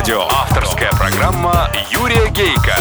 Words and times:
Авторадио. 0.00 0.28
Авторская 0.30 0.90
программа 0.92 1.70
Юрия 1.90 2.30
Гейка. 2.30 2.74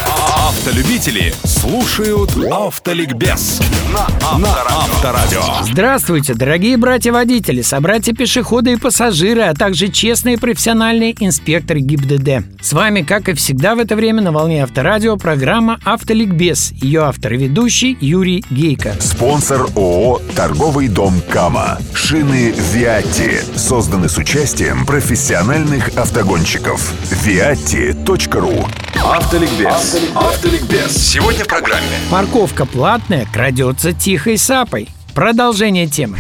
Автолюбители 0.50 1.32
слушают 1.43 2.32
Автоликбез 2.51 3.62
на 3.94 4.08
Авторадио. 4.28 5.44
Здравствуйте, 5.62 6.33
дорогие 6.33 6.75
братья-водители, 6.75 7.62
собратья-пешеходы 7.62 8.73
и 8.73 8.75
пассажиры, 8.75 9.44
а 9.44 9.54
также 9.54 9.90
честные 9.90 10.40
профессиональные 10.40 11.16
инспекторы 11.23 11.82
ГИБДД. 11.82 12.64
С 12.64 12.73
вами, 12.73 13.04
как 13.04 13.30
и 13.30 13.36
всегда 13.36 13.76
в 13.76 13.80
это 13.80 13.96
время 13.96 14.23
на 14.23 14.32
волне 14.32 14.64
Авторадио, 14.64 15.18
программа 15.18 15.80
«Автоликбез». 15.86 16.72
Ее 16.72 17.02
автор 17.04 17.34
и 17.34 17.38
ведущий 17.38 17.95
Юрий 18.02 18.44
Гейко. 18.50 18.95
Спонсор 19.00 19.70
ООО 19.76 20.20
«Торговый 20.36 20.88
дом 20.88 21.22
Кама». 21.30 21.77
Шины 21.94 22.55
«Виатти» 22.73 23.41
созданы 23.55 24.09
с 24.09 24.18
участием 24.18 24.88
профессиональных 24.88 25.95
автогонщиков. 25.95 26.91
viatti.ru 27.23 28.68
Автоликбез. 29.05 29.98
Автоликбез. 30.16 30.95
Сегодня 30.95 31.44
в 31.44 31.48
программе. 31.48 31.85
Парковка 32.12 32.66
платная, 32.66 33.26
крадется 33.31 33.94
тихой 33.94 34.38
сапой. 34.38 34.90
Продолжение 35.13 35.88
темы. 35.88 36.17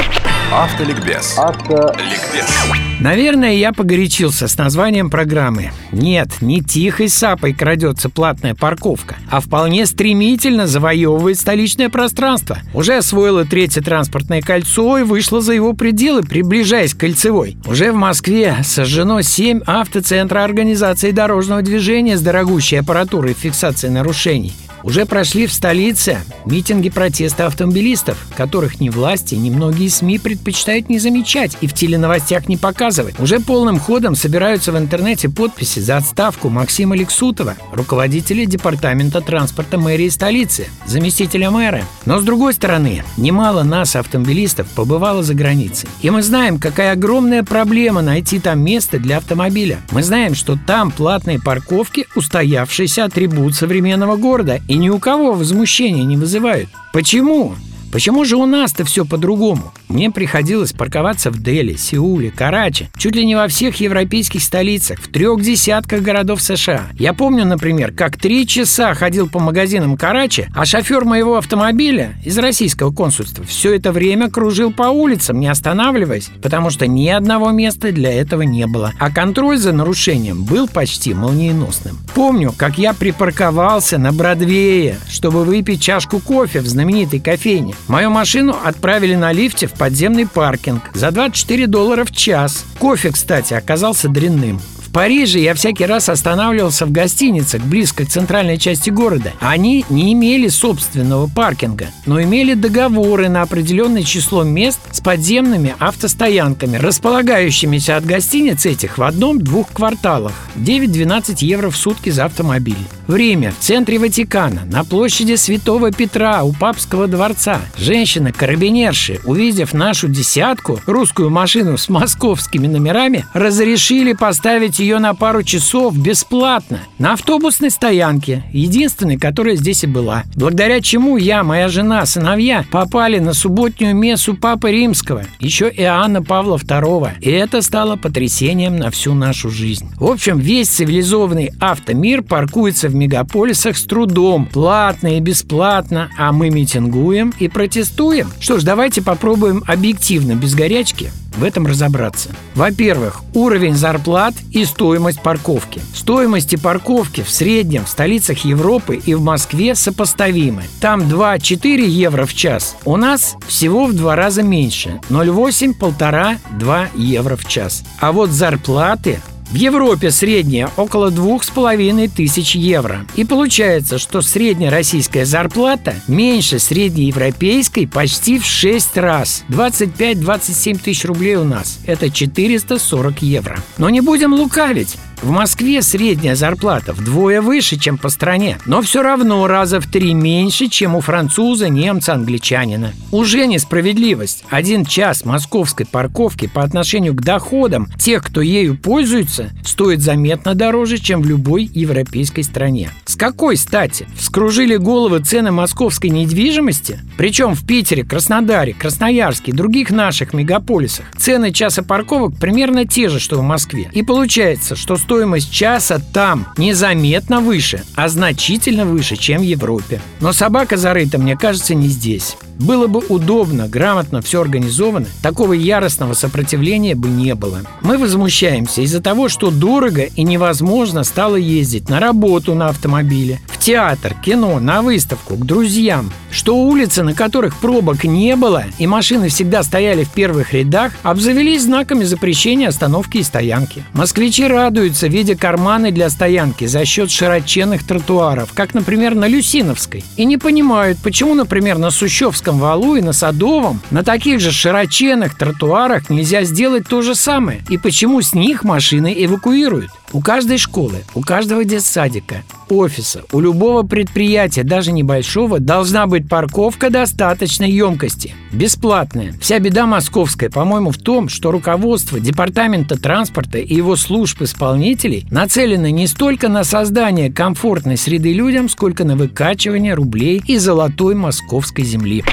Автоликбез. 0.51 1.37
Автоликбез. 1.37 2.88
Наверное, 2.99 3.53
я 3.53 3.71
погорячился 3.71 4.49
с 4.49 4.57
названием 4.57 5.09
программы. 5.09 5.71
Нет, 5.93 6.41
не 6.41 6.61
тихой 6.61 7.07
сапой 7.07 7.53
крадется 7.53 8.09
платная 8.09 8.55
парковка, 8.55 9.15
а 9.31 9.39
вполне 9.39 9.85
стремительно 9.85 10.67
завоевывает 10.67 11.39
столичное 11.39 11.89
пространство. 11.89 12.59
Уже 12.73 12.97
освоила 12.97 13.45
третье 13.45 13.81
транспортное 13.81 14.41
кольцо 14.41 14.97
и 14.97 15.03
вышла 15.03 15.39
за 15.39 15.53
его 15.53 15.71
пределы, 15.71 16.23
приближаясь 16.23 16.93
к 16.93 16.99
кольцевой. 16.99 17.55
Уже 17.65 17.93
в 17.93 17.95
Москве 17.95 18.57
сожжено 18.63 19.21
7 19.21 19.61
автоцентра 19.65 20.43
организации 20.43 21.11
дорожного 21.11 21.61
движения 21.61 22.17
с 22.17 22.21
дорогущей 22.21 22.79
аппаратурой 22.79 23.33
фиксации 23.33 23.87
нарушений. 23.87 24.53
Уже 24.83 25.05
прошли 25.05 25.45
в 25.45 25.53
столице 25.53 26.19
митинги 26.45 26.89
протеста 26.89 27.47
автомобилистов, 27.47 28.25
которых 28.35 28.79
ни 28.79 28.89
власти, 28.89 29.35
ни 29.35 29.49
многие 29.49 29.89
СМИ 29.89 30.19
предпочитают 30.19 30.89
не 30.89 30.99
замечать 30.99 31.57
и 31.61 31.67
в 31.67 31.73
теленовостях 31.73 32.47
не 32.47 32.57
показывать. 32.57 33.19
Уже 33.19 33.39
полным 33.39 33.79
ходом 33.79 34.15
собираются 34.15 34.71
в 34.71 34.77
интернете 34.77 35.29
подписи 35.29 35.79
за 35.79 35.97
отставку 35.97 36.49
Максима 36.49 36.95
Лексутова, 36.95 37.55
руководителя 37.71 38.45
департамента 38.45 39.21
транспорта 39.21 39.77
мэрии 39.77 40.09
столицы, 40.09 40.67
заместителя 40.85 41.51
мэра. 41.51 41.83
Но 42.05 42.19
с 42.19 42.23
другой 42.23 42.53
стороны, 42.53 43.03
немало 43.17 43.63
нас, 43.63 43.95
автомобилистов, 43.95 44.67
побывало 44.69 45.23
за 45.23 45.33
границей. 45.33 45.89
И 46.01 46.09
мы 46.09 46.23
знаем, 46.23 46.57
какая 46.57 46.93
огромная 46.93 47.43
проблема 47.43 48.01
найти 48.01 48.39
там 48.39 48.61
место 48.61 48.97
для 48.97 49.17
автомобиля. 49.17 49.79
Мы 49.91 50.03
знаем, 50.03 50.35
что 50.35 50.57
там 50.57 50.91
платные 50.91 51.39
парковки– 51.39 52.07
устоявшийся 52.15 53.05
атрибут 53.05 53.55
современного 53.55 54.15
города, 54.15 54.61
и 54.69 54.77
ни 54.77 54.87
у 54.87 54.99
кого 54.99 55.33
возмущения 55.33 56.05
не 56.05 56.15
вызывают. 56.15 56.69
Почему? 56.93 57.55
Почему 57.91 58.23
же 58.23 58.35
у 58.35 58.45
нас-то 58.45 58.85
все 58.85 59.03
по-другому? 59.03 59.73
Мне 59.87 60.11
приходилось 60.11 60.73
парковаться 60.73 61.31
в 61.31 61.41
Дели, 61.41 61.75
Сеуле, 61.75 62.29
Карачи, 62.29 62.89
чуть 62.97 63.15
ли 63.15 63.25
не 63.25 63.35
во 63.35 63.47
всех 63.47 63.79
европейских 63.79 64.43
столицах, 64.43 64.99
в 64.99 65.11
трех 65.11 65.41
десятках 65.41 66.01
городов 66.03 66.41
США. 66.41 66.83
Я 66.99 67.13
помню, 67.13 67.45
например, 67.45 67.91
как 67.91 68.17
три 68.17 68.45
часа 68.45 68.93
ходил 68.93 69.27
по 69.27 69.39
магазинам 69.39 69.97
Карачи, 69.97 70.47
а 70.55 70.65
шофер 70.65 71.03
моего 71.05 71.37
автомобиля 71.37 72.13
из 72.23 72.37
российского 72.37 72.91
консульства 72.91 73.43
все 73.43 73.75
это 73.75 73.91
время 73.91 74.29
кружил 74.29 74.71
по 74.71 74.83
улицам, 74.83 75.39
не 75.39 75.47
останавливаясь, 75.47 76.29
потому 76.43 76.69
что 76.69 76.85
ни 76.85 77.07
одного 77.07 77.49
места 77.49 77.91
для 77.91 78.13
этого 78.13 78.43
не 78.43 78.67
было. 78.67 78.93
А 78.99 79.09
контроль 79.09 79.57
за 79.57 79.73
нарушением 79.73 80.43
был 80.43 80.67
почти 80.67 81.15
молниеносным. 81.15 81.97
Помню, 82.13 82.53
как 82.55 82.77
я 82.77 82.93
припарковался 82.93 83.97
на 83.97 84.11
Бродвее, 84.11 84.99
чтобы 85.09 85.43
выпить 85.43 85.81
чашку 85.81 86.19
кофе 86.19 86.61
в 86.61 86.67
знаменитой 86.67 87.19
кофейне. 87.19 87.73
Мою 87.87 88.09
машину 88.09 88.55
отправили 88.63 89.15
на 89.15 89.31
лифте 89.31 89.67
в 89.67 89.73
подземный 89.73 90.27
паркинг 90.27 90.83
за 90.93 91.11
24 91.11 91.67
доллара 91.67 92.05
в 92.05 92.11
час. 92.11 92.65
Кофе, 92.79 93.11
кстати, 93.11 93.53
оказался 93.53 94.09
дрянным. 94.09 94.59
Париже 94.99 95.39
я 95.39 95.53
всякий 95.53 95.85
раз 95.85 96.09
останавливался 96.09 96.85
в 96.85 96.91
гостиницах 96.91 97.61
близко 97.61 98.03
к 98.03 98.09
центральной 98.09 98.57
части 98.57 98.89
города. 98.89 99.31
Они 99.39 99.85
не 99.89 100.11
имели 100.11 100.49
собственного 100.49 101.29
паркинга, 101.33 101.87
но 102.05 102.21
имели 102.21 102.53
договоры 102.53 103.29
на 103.29 103.43
определенное 103.43 104.03
число 104.03 104.43
мест 104.43 104.81
с 104.91 104.99
подземными 104.99 105.73
автостоянками, 105.79 106.75
располагающимися 106.75 107.95
от 107.95 108.05
гостиниц 108.05 108.65
этих 108.65 108.97
в 108.97 109.03
одном-двух 109.03 109.71
кварталах. 109.71 110.33
9-12 110.57 111.45
евро 111.45 111.69
в 111.69 111.77
сутки 111.77 112.09
за 112.09 112.25
автомобиль. 112.25 112.75
Время 113.07 113.53
в 113.57 113.63
центре 113.63 113.99
Ватикана, 113.99 114.63
на 114.65 114.83
площади 114.83 115.35
Святого 115.35 115.93
Петра 115.93 116.43
у 116.43 116.51
Папского 116.51 117.07
дворца. 117.07 117.61
Женщины-карабинерши, 117.77 119.21
увидев 119.23 119.73
нашу 119.73 120.09
десятку, 120.09 120.81
русскую 120.85 121.29
машину 121.29 121.77
с 121.77 121.87
московскими 121.87 122.67
номерами, 122.67 123.25
разрешили 123.33 124.11
поставить 124.11 124.77
ее 124.79 124.88
на 124.97 125.13
пару 125.13 125.43
часов 125.43 125.95
бесплатно 125.95 126.79
на 126.97 127.13
автобусной 127.13 127.69
стоянке, 127.69 128.43
единственной, 128.51 129.17
которая 129.17 129.55
здесь 129.55 129.83
и 129.83 129.87
была. 129.87 130.23
Благодаря 130.35 130.81
чему 130.81 131.17
я, 131.17 131.43
моя 131.43 131.67
жена, 131.67 132.05
сыновья 132.07 132.65
попали 132.71 133.19
на 133.19 133.33
субботнюю 133.33 133.95
мессу 133.95 134.33
Папы 134.33 134.71
Римского, 134.71 135.25
еще 135.39 135.69
Иоанна 135.69 136.23
Павла 136.23 136.57
II. 136.57 137.19
И 137.21 137.29
это 137.29 137.61
стало 137.61 137.97
потрясением 137.97 138.77
на 138.77 138.89
всю 138.89 139.13
нашу 139.13 139.51
жизнь. 139.51 139.87
В 139.97 140.05
общем, 140.05 140.39
весь 140.39 140.69
цивилизованный 140.69 141.51
автомир 141.59 142.23
паркуется 142.23 142.87
в 142.87 142.95
мегаполисах 142.95 143.77
с 143.77 143.83
трудом, 143.83 144.47
платно 144.47 145.17
и 145.17 145.19
бесплатно, 145.19 146.09
а 146.17 146.31
мы 146.31 146.49
митингуем 146.49 147.33
и 147.37 147.47
протестуем. 147.47 148.31
Что 148.39 148.57
ж, 148.57 148.63
давайте 148.63 149.01
попробуем 149.01 149.63
объективно, 149.67 150.35
без 150.35 150.55
горячки, 150.55 151.11
в 151.37 151.43
этом 151.43 151.67
разобраться. 151.67 152.29
Во-первых, 152.55 153.21
уровень 153.33 153.75
зарплат 153.75 154.33
и 154.51 154.65
стоимость 154.65 155.21
парковки. 155.21 155.81
Стоимости 155.93 156.55
парковки 156.55 157.21
в 157.21 157.29
среднем 157.29 157.85
в 157.85 157.89
столицах 157.89 158.45
Европы 158.45 158.95
и 158.97 159.13
в 159.13 159.21
Москве 159.21 159.75
сопоставимы. 159.75 160.63
Там 160.81 161.01
2-4 161.01 161.85
евро 161.85 162.25
в 162.25 162.33
час. 162.33 162.75
У 162.85 162.97
нас 162.97 163.35
всего 163.47 163.85
в 163.85 163.93
два 163.93 164.15
раза 164.15 164.43
меньше. 164.43 164.99
0,8-1,5-2 165.09 166.87
евро 166.95 167.35
в 167.35 167.45
час. 167.45 167.83
А 167.99 168.11
вот 168.11 168.31
зарплаты 168.31 169.21
в 169.49 169.55
Европе 169.55 170.11
средняя 170.11 170.69
около 170.77 171.11
двух 171.11 171.43
с 171.43 171.49
половиной 171.49 172.07
тысяч 172.07 172.55
евро. 172.55 173.05
И 173.15 173.25
получается, 173.25 173.97
что 173.97 174.21
средняя 174.21 174.71
российская 174.71 175.25
зарплата 175.25 175.95
меньше 176.07 176.59
среднеевропейской 176.59 177.87
почти 177.87 178.39
в 178.39 178.45
6 178.45 178.97
раз. 178.97 179.43
25-27 179.49 180.79
тысяч 180.79 181.05
рублей 181.05 181.35
у 181.35 181.43
нас. 181.43 181.79
Это 181.85 182.09
440 182.09 183.21
евро. 183.21 183.59
Но 183.77 183.89
не 183.89 184.01
будем 184.01 184.33
лукавить. 184.33 184.97
В 185.21 185.31
Москве 185.31 185.81
средняя 185.81 186.33
зарплата 186.33 186.93
вдвое 186.93 187.41
выше, 187.41 187.77
чем 187.77 187.97
по 187.97 188.07
стране, 188.07 188.57
но 188.65 188.81
все 188.81 189.01
равно 189.01 189.47
раза 189.47 189.81
в 189.81 189.85
три 189.85 190.13
меньше, 190.13 190.69
чем 190.69 190.95
у 190.95 191.01
француза, 191.01 191.67
немца, 191.67 192.13
англичанина. 192.13 192.93
Уже 193.11 193.45
несправедливость. 193.45 194.45
Один 194.49 194.85
час 194.85 195.25
московской 195.25 195.85
парковки 195.85 196.47
по 196.47 196.63
отношению 196.63 197.13
к 197.15 197.21
доходам 197.21 197.89
тех, 197.99 198.23
кто 198.23 198.39
ею 198.39 198.77
пользуется, 198.77 199.49
стоит 199.65 199.99
заметно 199.99 200.55
дороже, 200.55 200.99
чем 200.99 201.21
в 201.21 201.27
любой 201.27 201.69
европейской 201.73 202.43
стране. 202.43 202.89
С 203.03 203.17
какой 203.17 203.57
стати? 203.57 204.07
Вскружили 204.15 204.77
головы 204.77 205.19
цены 205.19 205.51
московской 205.51 206.11
недвижимости? 206.11 207.01
Причем 207.17 207.55
в 207.55 207.67
Питере, 207.67 208.05
Краснодаре, 208.05 208.73
Красноярске 208.73 209.51
и 209.51 209.55
других 209.55 209.91
наших 209.91 210.33
мегаполисах 210.33 211.05
цены 211.17 211.51
часа 211.51 211.83
парковок 211.83 212.37
примерно 212.39 212.85
те 212.85 213.09
же, 213.09 213.19
что 213.19 213.39
в 213.39 213.43
Москве. 213.43 213.89
И 213.91 214.01
получается, 214.01 214.77
что 214.77 214.95
стоимость 215.09 215.51
часа 215.51 215.99
там 216.13 216.45
незаметно 216.55 217.39
выше, 217.39 217.83
а 217.95 218.09
значительно 218.09 218.85
выше, 218.85 219.15
чем 219.15 219.41
в 219.41 219.43
Европе. 219.43 219.99
Но 220.21 220.33
собака 220.33 220.77
зарыта, 220.77 221.17
мне 221.17 221.35
кажется, 221.35 221.73
не 221.73 221.87
здесь. 221.87 222.37
Было 222.59 222.87
бы 222.87 223.01
удобно, 223.07 223.69
грамотно 223.69 224.21
все 224.21 224.41
организовано, 224.41 225.07
такого 225.23 225.53
яростного 225.53 226.13
сопротивления 226.13 226.93
бы 226.93 227.07
не 227.07 227.33
было. 227.33 227.61
Мы 227.81 227.97
возмущаемся 227.97 228.81
из-за 228.81 229.01
того, 229.01 229.29
что 229.29 229.49
дорого 229.49 230.01
и 230.01 230.23
невозможно 230.23 231.05
стало 231.05 231.37
ездить 231.37 231.87
на 231.87 232.01
работу 232.01 232.55
на 232.55 232.67
автомобиле, 232.67 233.39
в 233.47 233.59
театр, 233.59 234.13
кино, 234.13 234.59
на 234.59 234.81
выставку, 234.81 235.35
к 235.35 235.45
друзьям, 235.45 236.11
что 236.31 236.57
улицы, 236.57 237.03
на 237.03 237.13
которых 237.13 237.55
пробок 237.57 238.03
не 238.03 238.35
было 238.35 238.65
и 238.77 238.85
машины 238.87 239.29
всегда 239.29 239.63
стояли 239.63 240.03
в 240.03 240.09
первых 240.09 240.53
рядах, 240.53 240.91
обзавелись 241.01 241.63
знаками 241.63 242.03
запрещения 242.03 242.67
остановки 242.67 243.19
и 243.19 243.23
стоянки. 243.23 243.85
Москвичи 243.93 244.45
радуются, 244.45 244.98
видя 245.07 245.35
карманы 245.35 245.91
для 245.91 246.09
стоянки 246.09 246.65
за 246.65 246.85
счет 246.85 247.11
широченных 247.11 247.85
тротуаров, 247.85 248.53
как, 248.53 248.73
например, 248.73 249.15
на 249.15 249.27
Люсиновской, 249.27 250.03
и 250.17 250.25
не 250.25 250.37
понимают, 250.37 250.99
почему, 251.03 251.33
например, 251.33 251.77
на 251.77 251.91
Сущевском 251.91 252.59
валу 252.59 252.95
и 252.95 253.01
на 253.01 253.13
Садовом 253.13 253.81
на 253.91 254.03
таких 254.03 254.39
же 254.39 254.51
широченных 254.51 255.37
тротуарах 255.37 256.09
нельзя 256.09 256.43
сделать 256.43 256.87
то 256.87 257.01
же 257.01 257.15
самое, 257.15 257.61
и 257.69 257.77
почему 257.77 258.21
с 258.21 258.33
них 258.33 258.63
машины 258.63 259.13
эвакуируют. 259.17 259.91
У 260.11 260.21
каждой 260.21 260.57
школы, 260.57 261.03
у 261.13 261.21
каждого 261.21 261.63
детсадика, 261.63 262.43
офиса, 262.67 263.23
у 263.31 263.39
любого 263.39 263.83
предприятия, 263.83 264.63
даже 264.63 264.91
небольшого, 264.91 265.59
должна 265.59 266.07
быть 266.07 266.27
парковка 266.27 266.89
достаточной 266.89 267.69
емкости. 267.69 268.33
Бесплатная. 268.51 269.35
Вся 269.39 269.59
беда 269.59 269.85
московская, 269.85 270.49
по-моему, 270.49 270.89
в 270.89 270.97
том, 270.97 271.29
что 271.29 271.51
руководство 271.51 272.19
Департамента 272.19 272.99
транспорта 272.99 273.59
и 273.59 273.75
его 273.75 273.95
служб 273.95 274.41
исполнителей 274.41 275.27
нацелены 275.29 275.91
не 275.91 276.07
столько 276.07 276.49
на 276.49 276.63
создание 276.63 277.31
комфортной 277.31 277.97
среды 277.97 278.33
людям, 278.33 278.67
сколько 278.67 279.03
на 279.03 279.15
выкачивание 279.15 279.93
рублей 279.93 280.41
из 280.47 280.63
золотой 280.63 281.13
московской 281.13 281.85
земли. 281.85 282.23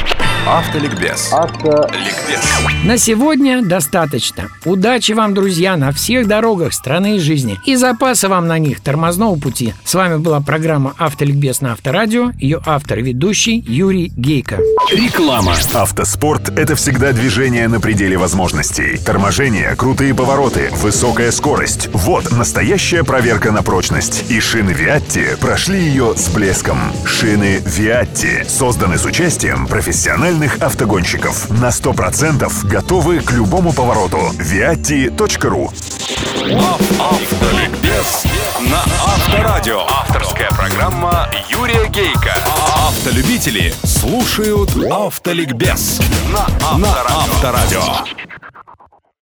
Автоликбез. 0.47 1.33
Автоликбез. 1.33 2.41
На 2.85 2.99
сегодня 2.99 3.63
достаточно. 3.63 4.45
Удачи 4.65 5.11
вам, 5.11 5.35
друзья, 5.35 5.77
на 5.77 5.91
всех 5.91 6.29
дорогах 6.29 6.73
страны 6.73 7.17
и 7.17 7.19
жизни. 7.19 7.59
И 7.65 7.75
запаса 7.75 8.29
вам 8.29 8.47
на 8.47 8.57
них 8.59 8.81
тормозного 8.81 9.37
пути. 9.41 9.75
С 9.85 9.95
вами 9.95 10.19
была 10.19 10.41
программа 10.41 10.95
«Автоликбез» 10.99 11.63
на 11.63 11.73
Авторадио. 11.73 12.31
Ее 12.39 12.61
автор 12.65 13.01
и 13.01 13.03
ведущий 13.03 13.59
Юрий 13.67 14.13
Гейко. 14.17 14.61
Реклама. 14.93 15.55
Автоспорт– 15.75 16.49
это 16.57 16.77
всегда 16.77 17.11
движение 17.11 17.67
на 17.67 17.81
пределе 17.81 18.17
возможностей. 18.17 18.99
Торможение, 19.05 19.75
крутые 19.75 20.15
повороты, 20.15 20.71
высокая 20.75 21.33
скорость– 21.33 21.89
вот 21.93 22.31
настоящая 22.31 23.03
проверка 23.03 23.51
на 23.51 23.65
прочность. 23.65 24.31
И 24.31 24.39
шины 24.39 24.71
Виатти 24.71 25.37
прошли 25.41 25.81
ее 25.81 26.15
с 26.17 26.29
блеском. 26.29 26.79
Шины 27.05 27.61
Виатти 27.65 28.45
созданы 28.47 28.97
с 28.97 29.05
участием 29.05 29.67
профессиональных 30.37 30.63
автогонщиков. 30.63 31.51
На 31.51 31.69
100% 31.69 32.67
готовы 32.67 33.21
к 33.21 33.33
любому 33.33 33.73
повороту. 33.73 34.19
viatti.ru 34.39 35.71
Автоликбез 37.01 38.25
на 38.61 38.83
Авторадио. 39.05 39.81
Авторская 39.89 40.51
программа 40.51 41.29
Юрия 41.49 41.89
Гейка. 41.89 42.35
Автолюбители 42.75 43.73
слушают 43.85 44.71
Автоликбез 44.91 46.01
на 46.33 46.47
Авторадио. 47.09 48.26